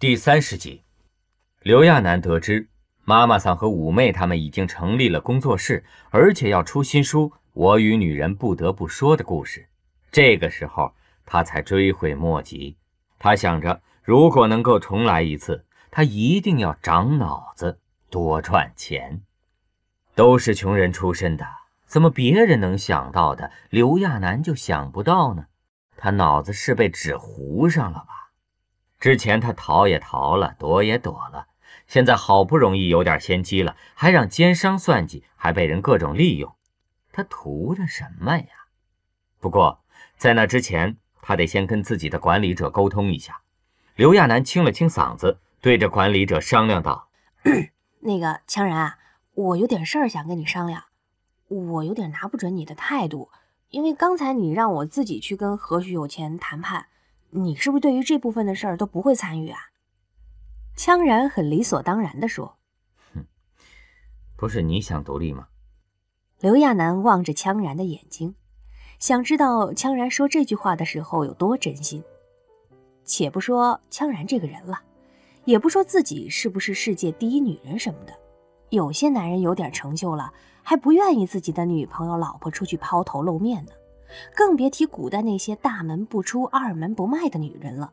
[0.00, 0.82] 第三十集，
[1.60, 2.70] 刘亚楠得知
[3.04, 9.60] 妈妈桑和五妹他们已经成立了工作室，而且要出新书《我与女人不得不说的故事》。
[10.10, 10.94] 这个时候，
[11.26, 12.78] 他才追悔莫及。
[13.18, 17.78] 他想着，如果能够重来一次，他一定要长脑子，
[18.08, 19.20] 多赚钱。
[20.14, 21.46] 都是穷人出身的，
[21.84, 25.44] 怎么别人能想到的，刘亚楠就想不到呢？
[25.98, 28.19] 他脑子是被纸糊上了吧？
[29.00, 31.46] 之前他逃也逃了，躲也躲了，
[31.86, 36.54] 现在好不容易有点先机了，还让奸商算计，还被人各种利用，
[37.10, 38.46] 他图的什么呀？
[39.40, 39.80] 不过
[40.18, 43.40] 在那之前，他得先跟自己的管理者沟通一下。
[43.96, 47.08] 刘亚楠清了清嗓子，对着管理者商量道：
[48.00, 48.98] “那个强然，
[49.32, 50.84] 我有点事儿想跟你商量，
[51.48, 53.30] 我有点拿不准你的态度，
[53.70, 56.88] 因为刚才你让我自己去跟何许有钱谈判。”
[57.30, 59.58] 你是不是对于这部分的事儿都不会参与啊？
[60.76, 62.56] 羌然很理所当然地说
[63.14, 63.24] ：“哼，
[64.36, 65.48] 不是你想独立吗？”
[66.40, 68.34] 刘亚楠望着羌然的眼睛，
[68.98, 72.02] 想知道羌然说这句话的时候有多真心。
[73.04, 74.80] 且不说羌然这个人了，
[75.44, 78.12] 也不说自己是不是世界第一女人什么的，
[78.70, 83.72] 有些男人有点成就了，还不愿意自己的女朋友、老婆出去抛头露面呢。
[84.34, 87.92] 更别提古代那些大门不出、二门不迈的女人了。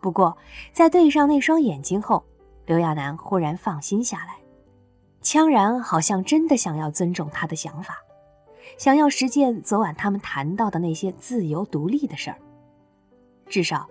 [0.00, 0.36] 不过，
[0.72, 2.24] 在对上那双眼睛后，
[2.66, 4.36] 刘亚楠忽然放心下来。
[5.22, 7.96] 羌然好像真的想要尊重他的想法，
[8.78, 12.38] 想要实践昨晚他们谈到的那些自由独立的事儿。
[13.48, 13.88] 至少，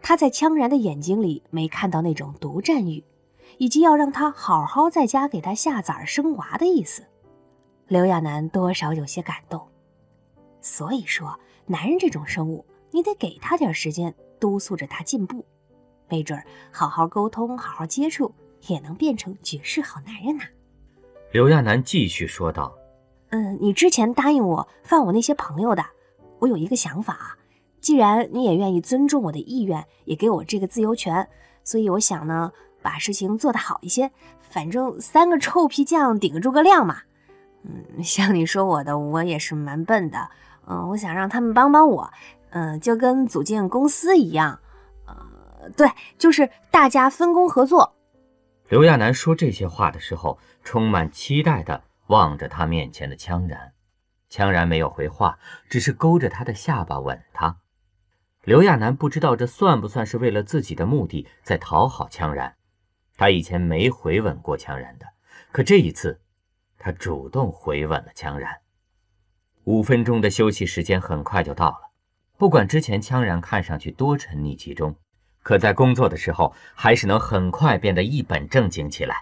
[0.00, 3.04] 他在羌然的眼睛里没看到那种独占欲，
[3.58, 7.02] 以及要让他好好在家给他下崽生娃的意思。
[7.88, 9.69] 刘亚楠多少有些感动。
[10.60, 15.44] 所以说，男人这种生物，你得给他点时间，督促着他进步，
[16.08, 18.34] 没准儿好好沟通、好好接触，
[18.66, 20.44] 也能变成绝世好男人呐。
[21.32, 22.74] 刘亚楠继续说道
[23.30, 25.84] ：“嗯，你之前答应我放我那些朋友的，
[26.40, 27.38] 我有一个想法，
[27.80, 31.28] 既然你也愿意尊重我的意愿，也给我这个自由权，
[31.62, 34.10] 所以我想呢，把事情做得好一些，
[34.40, 37.02] 反正三个臭皮匠顶个诸葛亮嘛。
[37.62, 40.28] 嗯，像你说我的，我也是蛮笨的。”
[40.66, 42.10] 嗯，我想让他们帮帮我，
[42.50, 44.58] 嗯，就跟组建公司一样，
[45.06, 47.94] 呃，对，就是大家分工合作。
[48.68, 53.72] 刘亚楠说这些话的时候，充满期待的望着他面前的羌然，
[54.30, 55.38] 羌然没有回话，
[55.68, 57.56] 只是勾着他的下巴吻他。
[58.44, 62.54] 刘亚楠不知道这算不算是为了自己的目的在讨好羌然，
[63.16, 65.06] 他以前没回吻过羌然的，
[65.50, 66.20] 可这一次，
[66.78, 68.56] 他主动回吻了羌然。
[69.64, 71.90] 五分钟的休息时间很快就到了。
[72.38, 74.96] 不管之前羌然看上去多沉溺其中，
[75.42, 79.14] 可在工作的时候还是能很快变得一本正经起来。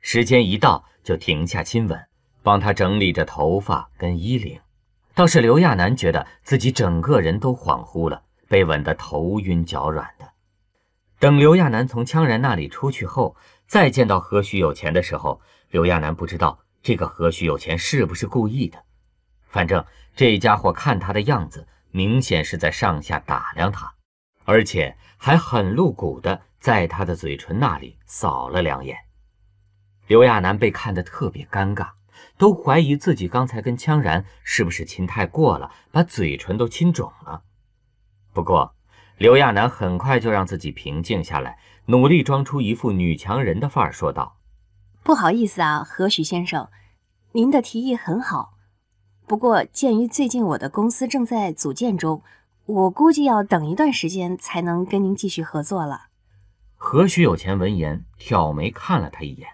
[0.00, 2.00] 时间一到就停下亲吻，
[2.42, 4.58] 帮他整理着头发跟衣领。
[5.14, 10.26] 倒是刘亚楠觉得自己整个人都恍惚了，被吻得头晕脚软的。
[11.18, 13.34] 等刘亚楠从羌然那里出去后，
[13.66, 18.82] 再见到何许有钱的时候，刘亚楠不知道这个何许有钱是不是故意的。
[19.56, 19.82] 反正
[20.14, 23.90] 这家伙看他的样子，明显是在上下打量他，
[24.44, 28.98] 而且还很露骨的在他的嘴唇那里扫了两眼。
[30.08, 31.92] 刘亚楠被看得特别尴尬，
[32.36, 37.40] 都怀疑自己刚才跟羌然是不是亲太过了，把嘴唇都亲肿了。
[38.34, 38.74] 不过
[39.16, 44.36] 刘亚楠很快就让自己平静下来，努力装出一副女强人的范儿，说道
[45.02, 46.68] ：“不好意思啊，何许先生，
[47.32, 48.52] 您的提议很好。”
[49.26, 52.22] 不过，鉴于最近我的公司正在组建中，
[52.64, 56.06] 我估计要等一段时间才能跟您继续合作了。
[56.76, 59.48] 何许有钱闻言挑眉看了他一眼。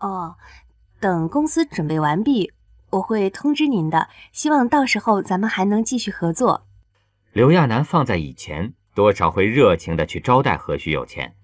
[0.00, 0.34] 哦，
[0.98, 2.52] 等公司准备完毕，
[2.90, 4.08] 我会通知您的。
[4.32, 6.66] 希望到时候咱们还能继续合作。
[7.32, 11.36] 刘亚楠放在以前，多少会热情的去招待何许有钱，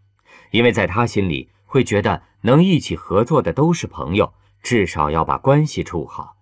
[0.50, 6.33] 因为在他心里会觉得能一起合作的都是朋友，至少要把关系处好。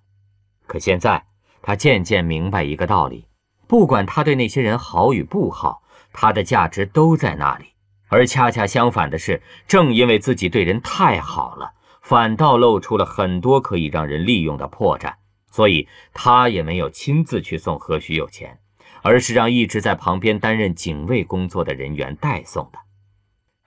[0.73, 1.23] 可现在，
[1.61, 3.27] 他渐渐明白一个道理：
[3.67, 5.83] 不管他对那些人好与不好，
[6.15, 7.67] 他的价值都在那里。
[8.09, 15.13] 而恰恰相反的是，正因为自己对人太好了，反倒露出了很多可以让人利用的破绽。
[15.51, 18.59] 所以，他也没有亲自去送何许有钱，
[19.03, 22.79] 而是让一直在旁边担任警卫工作的人员代送的。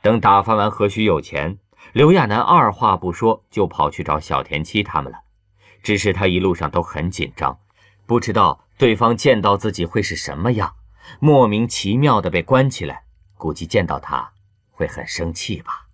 [0.01, 1.59] 等打发完何许有钱，
[1.93, 5.19] 刘亚楠二话不说就跑去找小田七他们了。
[5.85, 7.59] 只是他一路上都很紧张，
[8.07, 10.73] 不知道对方见到自己会是什么样，
[11.19, 13.03] 莫名其妙的被关起来，
[13.37, 14.31] 估计见到他
[14.71, 15.85] 会很生气吧？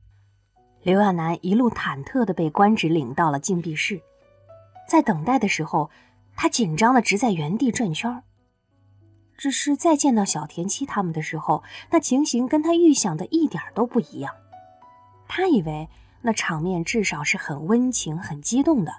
[0.83, 4.01] 刘亚楠一路忐忑的被官职领到了禁闭室，
[4.88, 5.91] 在等待的时候，
[6.37, 8.23] 他紧张的直在原地转圈
[9.37, 14.33] 只是再见到小田七他们的时候，那情形跟他预想的一点都不一样。
[15.27, 15.89] 他以为
[16.21, 18.94] 那场面至少是很温情、很激动的，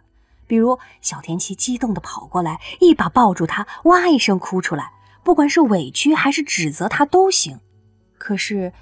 [0.46, 4.92] 比如小田七激动地跑过来，一把抱住他，哇一声哭出来，
[5.22, 7.58] 不管是委屈还是指责他都行。
[8.18, 8.72] 可是，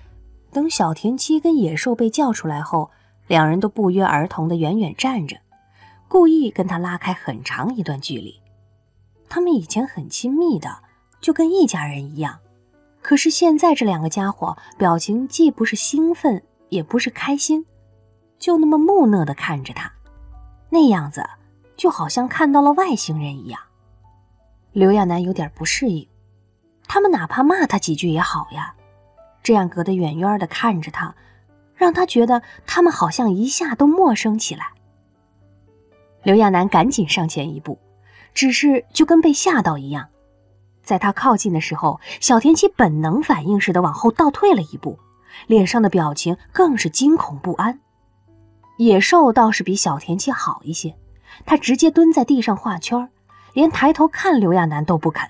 [0.52, 2.90] 等小田七跟野兽被叫出来后，
[3.26, 5.36] 两人都不约而同地远远站着，
[6.08, 8.40] 故意跟他拉开很长一段距离。
[9.28, 10.78] 他们以前很亲密的。
[11.20, 12.38] 就跟一家人一样，
[13.02, 17.66] 可是现在这两个家伙表情既不是兴奋，也不是开心，
[18.38, 19.92] 就那么木讷地看着他，
[20.70, 21.22] 那样子
[21.80, 23.58] 就好像看到了外星人一样。
[24.72, 26.06] 刘亚楠有点不适应，
[26.86, 28.74] 他们哪怕骂他几句也好呀，
[29.42, 31.14] 这样隔得远远的看着他，
[31.74, 34.72] 让他觉得他们好像一下都陌生起来。
[36.22, 37.78] 刘亚楠赶紧上前一步，
[38.34, 40.06] 只是就跟被吓到一样。
[40.82, 44.98] 在他靠近的时候，小田七本能反应似的往后倒退了一步，
[45.46, 47.80] 脸上的表情更是惊恐不安。
[48.76, 50.94] 野兽倒是比小田七好一些，
[51.44, 53.08] 他直接蹲在地上画圈，
[53.54, 55.28] 连抬头看刘亚楠都不肯。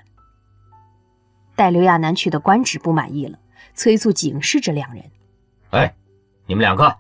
[1.57, 3.39] 带刘亚楠去的官职不满意了，
[3.75, 5.05] 催促警示着两人
[5.71, 5.95] ：“哎，
[6.47, 6.97] 你们两个，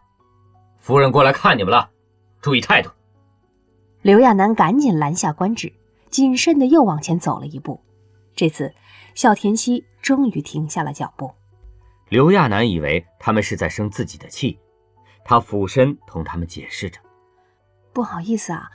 [0.78, 1.90] 夫人过来看你们了，
[2.40, 2.90] 注意态度。”
[4.02, 5.72] 刘亚楠赶紧拦下官职，
[6.08, 7.80] 谨慎的又往前走了一步。
[8.34, 8.74] 这次，
[9.14, 11.30] 小田七终于停下了脚步。
[12.08, 14.58] 刘亚楠以为他们是在生自己的气，
[15.24, 16.98] 他俯身同他们解释着
[17.92, 18.70] ：“不好意思啊，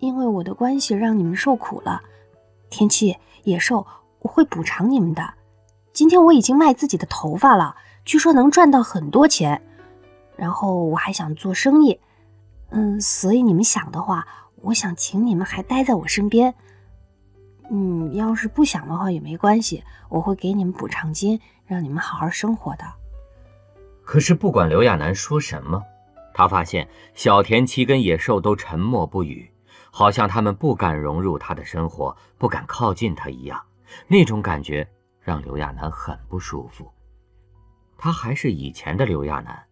[0.00, 2.02] 因为我的关系让你们受苦了。
[2.68, 3.86] 天气、野兽，
[4.20, 5.34] 我会补偿你们的。
[5.92, 9.62] 今天我已经卖自己的头发了，据说能赚到很多钱。
[10.36, 12.00] 然后我还想做生意，
[12.70, 14.26] 嗯，所以你们想的话，
[14.62, 16.54] 我想请你们还待在我身边。”
[17.72, 22.84] 嗯，要是不想的话也没关系，我会给你们补偿金，让你们好好生活的。
[24.02, 25.80] 可是不管刘亚楠说什么，
[26.34, 29.48] 他发现小田七跟野兽都沉默不语，
[29.90, 33.60] 好像他们不敢融入他的生活，不敢靠近他一样。
[34.06, 34.88] 那种感觉
[35.20, 36.90] 让刘亚楠很不舒服。
[37.98, 39.62] 他还是以前的刘亚楠，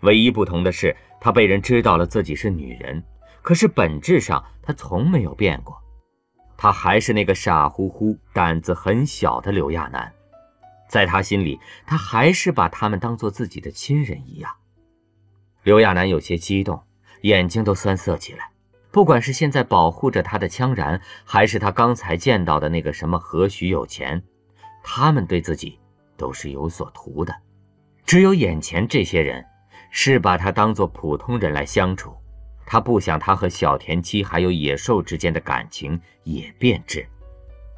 [0.00, 3.02] 唯一不同的是，他被人知道了自己是女人，
[3.42, 5.76] 可是本质上他从没有变过。
[6.56, 10.10] 他还是那个傻乎乎、胆子很小的刘亚楠，
[10.88, 14.50] 在他心里，他还是把他们当做自己的亲人一样。
[15.64, 16.82] 刘亚楠有些激动，
[17.22, 18.48] 眼睛都酸涩起来。
[18.96, 24.22] 不管是现在保护着他的羌然，还是他刚才见到的那个什么何许有钱，
[24.82, 25.78] 他们对自己
[26.16, 27.30] 都是有所图的。
[28.06, 29.44] 只有眼前这些人，
[29.90, 32.16] 是把他当做普通人来相处。
[32.64, 37.06] 他不想他和小田七还有野兽之间的感情也变质。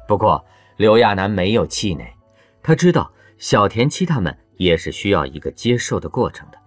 [0.07, 0.41] 不过
[0.77, 2.07] 刘亚楠没有气馁，
[2.63, 6.57] 他知道小田七他们也是需要一个接受的过程的。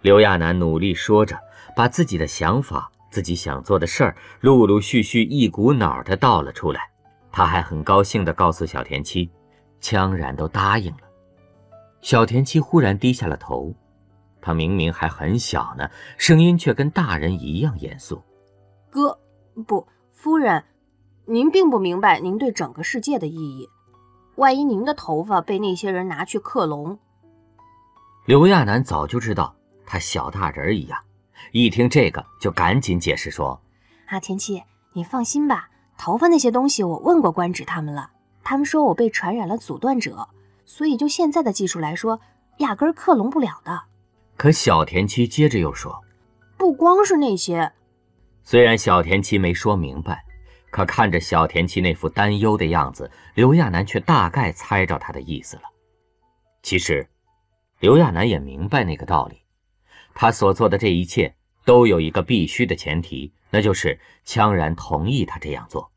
[0.00, 1.38] 刘亚楠努力说着，
[1.76, 6.88] 把自己的想法、自己想做的事儿，陆陆续续一股脑的倒了出来。
[7.32, 9.30] 他还很高兴地告诉小田七，
[9.80, 11.02] 羌然都答应了。
[12.00, 13.74] 小田七忽然低下了头。
[14.40, 18.22] 他明明还很小呢，声音却跟大人一样严肃。
[18.88, 19.18] 哥，
[19.66, 20.64] 不，夫人，
[21.26, 23.68] 您并不明白您对整个世界的意义。
[24.36, 26.98] 万一您的头发被那些人拿去克隆……
[28.24, 30.98] 刘亚楠早就知道他小大人一样，
[31.52, 33.60] 一听这个就赶紧解释说
[34.06, 38.10] ：“啊田七，你放心吧，头发那些东西我问过官职他们了，
[38.42, 40.28] 他们说我被传染了阻断者，
[40.64, 42.20] 所以就现在的技术来说，
[42.58, 43.82] 压根儿克隆不了的。”
[44.36, 46.00] 可小田七接着又说
[46.56, 47.72] ：“不光是那些。”
[48.42, 50.24] 虽然小田七没说明白，
[50.70, 55.62] 可看着小田七那副担忧的样子，刘亚楠却大概猜着他的意思了。
[56.62, 57.08] 其实，
[57.80, 59.42] 刘亚楠也明白那个道理。
[60.14, 65.90] 他所做的这一切都有一个必须的前提，那就是羌然同意他这样做。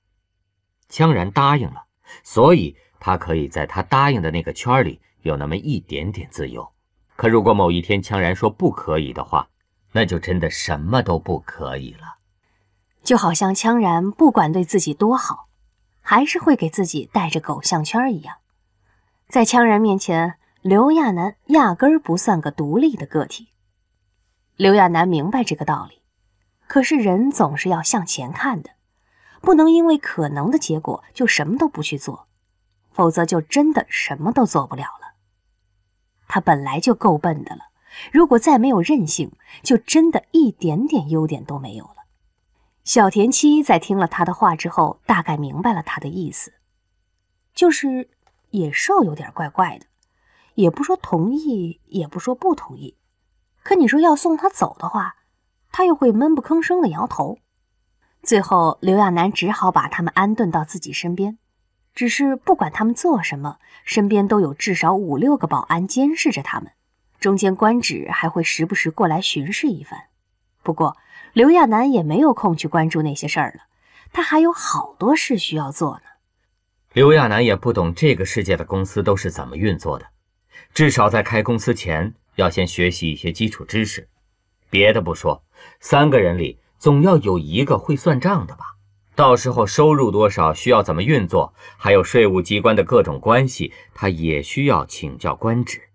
[0.90, 1.86] 羌然答应了，
[2.24, 6.72] 所以他可以在他答应的那个圈里有那么一点点自由。
[7.16, 9.48] 可如果某一天羌然说不可以的话，
[9.92, 12.18] 那就真的什么都不可以了。
[13.04, 15.48] 就好像羌然不管对自己多好，
[16.02, 18.38] 还是会给自己带着狗项圈一样。
[19.28, 23.50] 在羌然面前，刘亚楠压根儿不算个独立的个体。
[24.56, 26.04] 刘亚楠明白这个道理，
[26.68, 28.70] 可是人总是要向前看的，
[29.42, 32.28] 不能因为可能的结果就什么都不去做，
[32.92, 35.16] 否则就真的什么都做不了了。
[36.28, 37.62] 他本来就够笨的了，
[38.12, 39.32] 如果再没有韧性，
[39.64, 42.06] 就真的一点点优点都没有了。
[42.84, 46.54] 小田七在听了他的话之后，大概明白了他的意思，
[47.56, 48.12] 就是
[48.52, 49.88] 野兽有点怪怪的，
[50.54, 52.96] 也不说同意，也不说不同意。
[53.64, 55.16] 可你说要送他走的话，
[55.72, 57.40] 他又会闷不吭声的摇头。
[58.22, 61.38] 最后，刘亚楠只好把他们安顿到自己身边，
[61.96, 66.72] 只是不管他们做什么，身边都有至少五六个保安监视着他们，
[67.20, 70.04] 中间官职还会时不时过来巡视一番。
[70.62, 70.96] 不过，
[71.34, 73.64] 刘亚楠也没有空去关注那些事儿了，
[74.12, 76.04] 他还有好多事需要做呢。
[76.94, 80.06] 刘亚楠也不懂这个世界的公司都是怎么运作的，
[80.74, 82.14] 至少在开公司前。
[82.36, 84.08] 要先学习一些基础知识，
[84.70, 85.44] 别的不说，
[85.80, 88.76] 三个人里总要有一个会算账的吧？
[89.16, 95.90] 到时候收入多少，需要怎么运作，还有税务机关的各种关系，他也需要请教官职。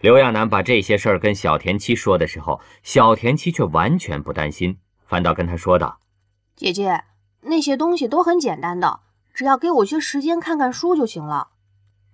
[0.00, 6.00] 刘亚楠把这些事儿跟小田七说的时候，小田七却完全不担心，反倒跟他说道
[6.56, 7.04] ：“姐姐，
[7.42, 9.00] 那些东西都很简单的，
[9.34, 11.48] 只要给我些时间看看书就行了。”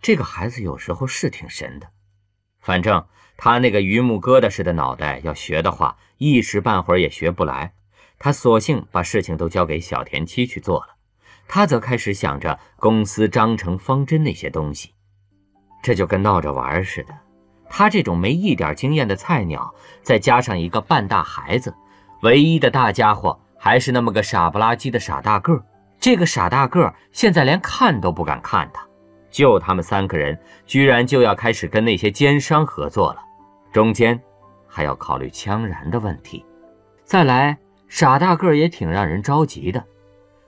[0.03, 1.89] 这个孩子有时候是挺神的，
[2.61, 3.05] 反正。
[3.43, 7.73] 他那个榆木疙瘩似的脑袋，要学的话，一时半会儿也学不来。
[8.19, 10.89] 他索性把事情都交给小田七去做了，
[11.49, 14.93] 他则开始想着公司章程方针那些东西。
[15.83, 17.15] 这就跟闹着玩似的。
[17.71, 21.75] 他这种没一点经验的菜鸟，再加上一个半大孩子，
[22.21, 25.65] 唯一的大家伙还是那么个傻不拉几的傻大个。
[25.99, 28.87] 这个傻大个现在连看都不敢看他，
[29.31, 33.23] 就他们三个人，居然就要开始跟那些奸商合作了。
[33.73, 34.21] 中间
[34.67, 36.45] 还要考虑羌然的问题，
[37.05, 37.57] 再来
[37.89, 39.85] 傻大个也挺让人着急的。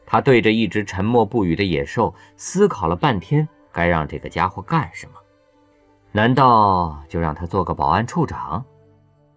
[0.04, 5.12] 他对着一只沉默不语的野兽思考了半天，该让这个家伙干什么？
[6.10, 8.62] 难道就让他做个保安处长？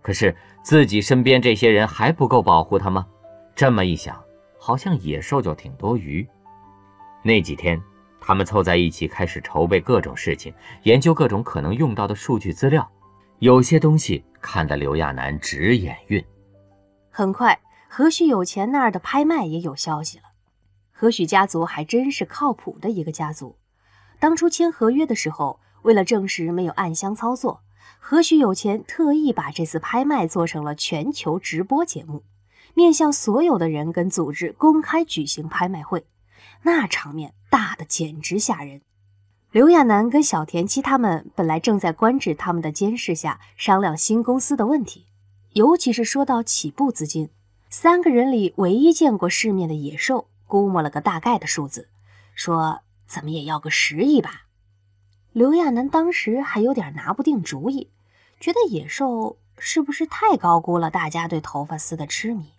[0.01, 3.07] 可是自己身边这些人还不够保护他吗？
[3.55, 4.21] 这么一想，
[4.59, 6.27] 好像野兽就挺多余。
[7.23, 7.81] 那几天，
[8.27, 10.51] 他们凑在一起开始筹备各种事情，
[10.81, 12.91] 研究各种可能用到的数据资料。
[13.37, 16.25] 有些东西看得刘亚楠直眼晕。
[17.11, 20.23] 很快，何许有钱那儿的拍卖也有消息了。
[20.91, 23.57] 何许家族还真是靠谱的一个家族。
[24.17, 27.61] 当初签合约的时候，为了证实没有暗箱操作，
[27.99, 32.23] 何许有钱特意把这次拍卖做成了全球直播节目，
[32.73, 36.07] 面向所有的人跟组织公开举行拍卖会，
[36.65, 38.81] 那场面大的简直吓人。
[39.51, 45.05] 刘亚楠跟小田七他们本来正在官职他们的监视下商量新公司的问题，
[45.53, 47.29] 尤其是说到起步资金，
[47.69, 51.87] 三个人里唯一见过世面的野兽估摸了个大概的数字，
[52.33, 54.47] 说怎么也要个十亿吧。
[55.33, 57.91] 刘亚楠当时还有点拿不定主意，
[58.39, 62.53] 觉得野兽是不是太高估了大家对头发丝的痴迷。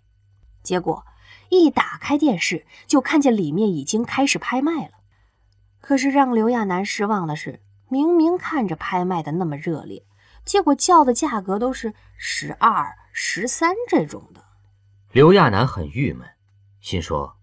[0.63, 1.05] 结果
[1.49, 4.91] 一打开电视，就看见里面已经开始拍卖了。
[5.79, 10.03] 可是让刘亚楠失望的是，明明看着拍卖的那么热烈，
[10.43, 14.43] 结果叫的价格都是十二、十三这种的。
[15.11, 16.27] 刘亚楠很郁闷，
[16.81, 17.37] 心说：“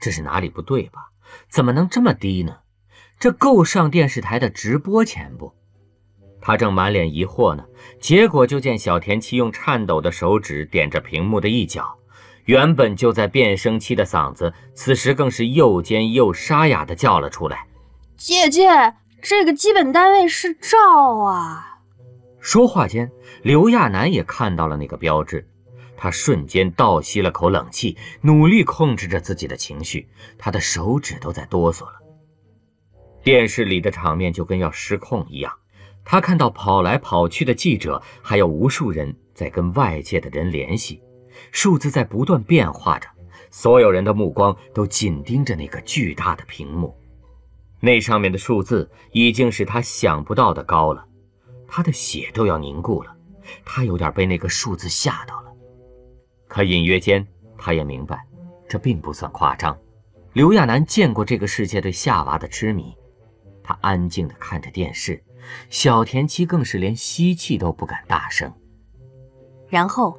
[0.00, 1.10] 这是哪里不对吧？
[1.48, 2.60] 怎么能这么低呢？
[3.18, 5.54] 这够上电视台的直播钱不？”
[6.40, 7.66] 他正满脸疑惑呢，
[8.00, 11.98] 结果就见小田七用颤抖的手指点着屏幕的一角，
[12.44, 17.66] 原本就在变声期的嗓子，此时更是又尖又沙哑的叫了出来。
[18.16, 21.78] 姐姐，这个基本单位是兆啊！
[22.40, 23.10] 说话间，
[23.42, 25.46] 刘亚楠也看到了那个标志，
[25.96, 31.92] 他瞬间倒吸了口冷气，努力控制着自己的情绪，他的手指都在哆嗦了。
[33.22, 35.52] 电视里的场面就跟要失控一样，
[36.04, 41.02] 他看到跑来跑去的记者，还有无数人在跟外界的人联系，
[41.52, 43.08] 数字在不断变化着，
[43.50, 46.96] 所有人的目光都紧盯着那个巨大的屏幕。
[47.80, 51.04] 那上面的数字已经是他想不到的高了，
[51.66, 53.16] 他的血都要凝固了，
[53.64, 55.52] 他有点被那个数字吓到了。
[56.46, 58.22] 可隐约间，他也明白，
[58.68, 59.76] 这并不算夸张。
[60.34, 62.94] 刘亚楠见过这个世界对夏娃的痴迷，
[63.64, 65.22] 他安静地看着电视，
[65.70, 68.52] 小田七更是连吸气都不敢大声。
[69.68, 70.18] 然后，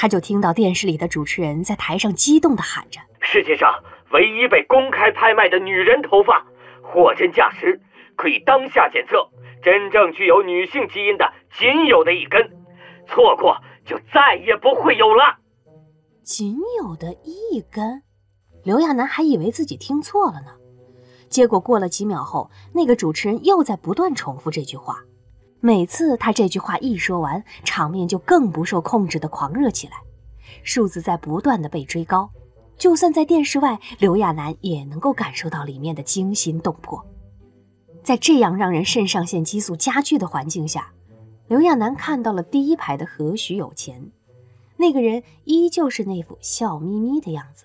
[0.00, 6.46] 他就听到电视里的主持人在台上激动地喊着：“世界上唯一被公开拍卖的女人头发！”
[6.80, 7.80] 货真价实，
[8.14, 9.28] 可以当下检测，
[9.60, 11.28] 真正具有女性基因的
[11.58, 12.48] 仅有的一根，
[13.08, 15.38] 错过就再也不会有了。
[16.22, 18.04] 仅有的一根，
[18.62, 20.54] 刘亚楠还以为自己听错了呢。
[21.28, 25.00] 结果过了几秒后，那个主持人又在不断重复这句话。
[25.60, 29.94] 每次他这句话一说完，场面就更不受控制的狂热起来，
[30.62, 32.30] 数字在不断的被追高。
[32.76, 37.04] 就算在电视外，刘亚楠也能够感受到里面的惊心动魄。
[38.04, 40.92] 在这样让人肾上腺激素加剧的环境下，
[41.48, 44.12] 刘亚楠看到了第一排的何许有钱，
[44.76, 47.64] 那个人依旧是那副笑眯眯的样子。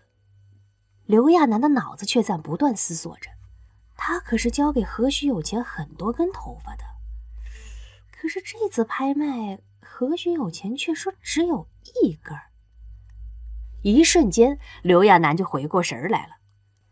[1.06, 3.30] 刘亚楠的脑子却在不断思索着，
[3.96, 6.84] 他可是交给何许有钱很多根头发的。
[8.24, 11.68] 可是这次拍卖，何许有钱却说只有
[12.01, 12.44] 一根儿。
[13.82, 16.38] 一瞬间，刘亚楠就回过神来了。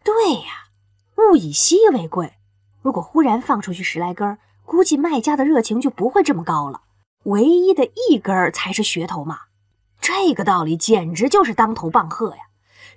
[0.04, 0.68] 对呀，
[1.16, 2.34] 物以稀为贵，
[2.82, 6.82] 如果忽然放出去十来根儿，估计卖家的热情就不会这么高了。
[7.24, 9.44] 唯一的一根儿才是噱头嘛，
[10.02, 12.42] 这个道理简直就是当头棒喝呀！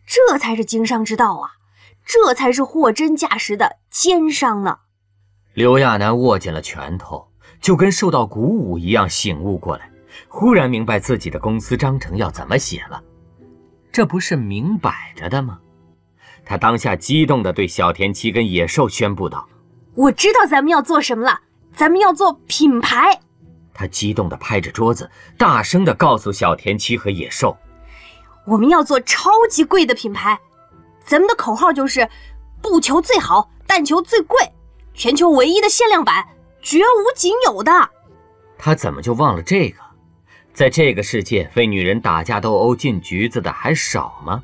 [0.04, 1.52] 这才是经商之道啊，
[2.04, 4.80] 这才是货真价实的奸商呢。
[5.52, 7.28] 刘亚楠握紧了拳头。
[7.64, 9.90] 就跟受到鼓舞一样醒悟过来，
[10.28, 13.02] 忽然明白自己的公司章程要怎么写了，
[13.90, 15.59] 这不是明摆着的吗？
[16.44, 19.49] 他当下激动地对小田七跟野兽宣布道
[19.97, 21.40] ：“我知道咱们要做什么了，
[21.75, 23.18] 咱们要做品牌。”
[23.73, 27.56] 他激动地拍着桌子，大声地告诉小田七和野兽
[28.44, 30.38] ：“我们要做超级贵的品牌，
[31.06, 32.06] 咱们的口号就是
[32.61, 34.37] 不求最好，但求最贵，
[34.92, 36.23] 全球唯一的限量版。”
[36.64, 37.71] 绝无仅有的，
[38.56, 39.78] 他怎么就忘了这个？
[40.54, 44.42] 在这个世界，为女人打架斗殴进局子的还少吗？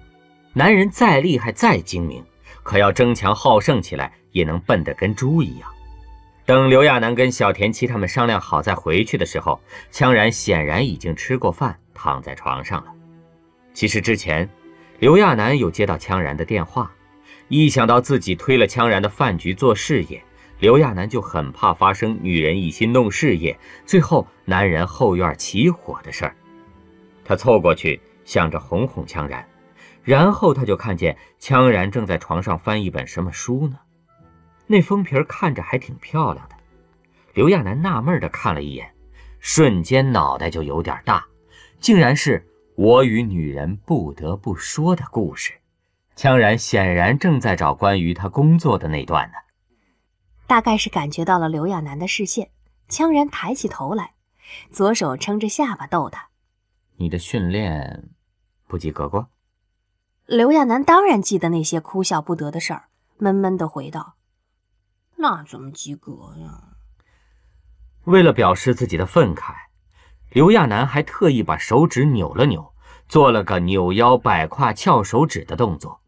[0.52, 2.22] 男人再厉害再精明，
[2.62, 5.70] 可要争强好胜起来，也能笨得跟猪一样。
[6.44, 9.58] 等刘亚楠跟小田七他们商量好再回去的时候，
[9.90, 12.92] 羌然显然已经吃过饭，躺在床上了。
[13.72, 14.46] 其实之前，
[14.98, 16.92] 刘亚楠有接到羌然的电话，
[17.48, 20.22] 一想到自己推了羌然的饭局做事业。
[20.60, 26.36] 刘亚楠就很怕发生女人一心弄事业，最后男人后院起火的事儿。
[27.24, 29.42] 他凑过去，想着哄哄羌然，
[30.04, 33.78] 然后他就看见羌然正在床上翻一本什么书呢。
[34.66, 36.54] 那封皮看着还挺漂亮的。
[37.32, 38.92] 刘亚楠纳闷地看了一眼，
[39.38, 41.24] 瞬间脑袋就有点大，
[41.78, 45.54] 竟然是我与女人不得不说的故事。
[46.16, 49.34] 羌然显然正在找关于他工作的那段呢。
[50.50, 52.50] 大概是感觉到了刘亚楠的视线，
[52.88, 54.14] 羌然抬起头来，
[54.72, 56.30] 左手撑着下巴逗他
[56.98, 58.10] ：“你的训练
[58.66, 59.28] 不及格过？”
[60.26, 64.16] 刘亚楠当然记得那些哭笑不得的事儿，闷闷的回道
[65.18, 66.74] ：“那怎么及格呀？”
[68.02, 69.54] 为了表示自己的愤慨，
[70.30, 72.74] 刘亚楠还特意把手指扭了扭，
[73.08, 76.00] 做了个扭腰摆胯翘手指的动作，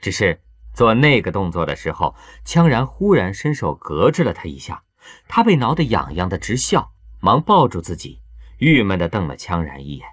[0.00, 0.40] 只是。
[0.72, 4.82] 做那个动作的时候，羌然忽然伸手隔着了他一下，
[5.28, 8.20] 他被挠得痒痒的直笑，忙抱住自己，
[8.58, 10.06] 郁闷地瞪了羌然一眼。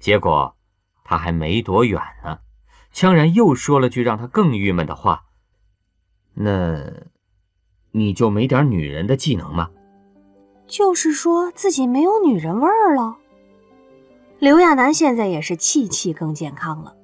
[0.00, 0.56] 结果
[1.04, 2.38] 他还没躲远呢，
[2.92, 5.26] 羌然又说了句让他更郁闷的话
[6.34, 6.92] ：“那
[7.92, 9.70] 你就没点女人的技能吗？”
[10.66, 13.18] 就是说自己没有女人味儿了。
[14.38, 16.96] 刘亚楠现在也是气气更健康了，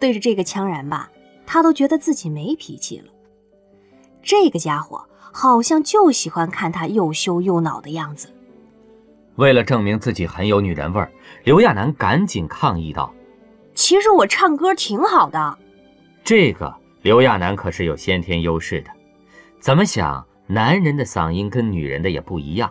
[0.00, 1.10] 对着这个羌然吧。
[1.46, 3.06] 他都觉得自己没脾气了。
[4.22, 8.28] 这个家伙好像就喜欢看他又羞又恼的样子。
[9.36, 11.10] 为了证明自己很有女人味儿，
[11.42, 13.12] 刘亚楠赶紧抗议道
[13.74, 15.58] ：“其实我唱歌挺好的。”
[16.22, 18.90] 这个刘亚楠可是有先天优势的。
[19.58, 22.70] 怎么想，男人的嗓音跟女人的也不一样。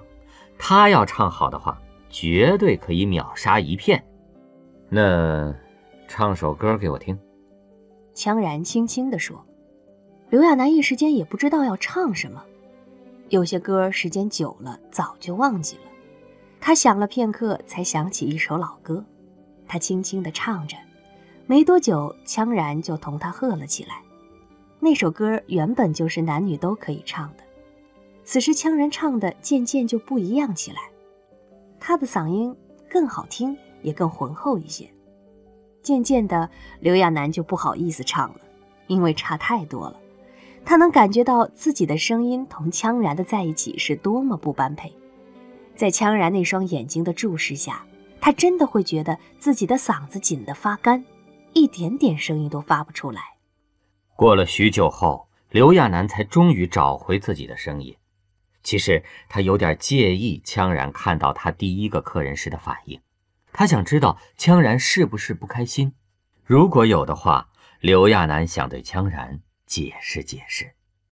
[0.57, 1.77] 他要唱好的话，
[2.09, 4.01] 绝对可以秒杀一片。
[4.88, 5.53] 那，
[6.07, 7.19] 唱首歌给我听。
[8.15, 9.43] 羌然轻轻地说
[10.30, 12.43] ：“刘亚楠一时间也不知道要唱什么，
[13.30, 15.82] 有些歌时间久了早就忘记了。
[16.60, 19.04] 他想了片刻，才想起一首老歌。
[19.67, 20.78] 他轻轻地唱着，
[21.47, 24.02] 没多久，羌然就同他和了起来。
[24.80, 27.43] 那首歌原本就是男女都可以唱的，
[28.23, 30.82] 此时羌然唱的渐渐就不一样起来，
[31.80, 32.56] 他的嗓音
[32.89, 34.89] 更好听，也更浑厚一些。”
[35.84, 38.39] 渐渐的，刘亚楠就不好意思唱了，
[38.88, 40.00] 因为差太多了。
[40.65, 44.91] 他能感觉到自己的声音同羌然的在一起是多么不般配。
[45.76, 47.86] 在羌然那双眼睛的注视下，
[48.22, 51.04] 他真的会觉得自己的嗓子紧得发干，
[51.52, 53.22] 一点点声音都发不出来。
[54.15, 57.93] 过了许久后，刘亚楠才终于找回自己的声音。
[58.63, 62.98] 其实他有点介意羌然看到他第一个客人时的反应。
[63.53, 65.93] 他想知道羌然是不是不开心，
[66.43, 70.73] 如果有的话，刘亚楠想对羌然解释解释。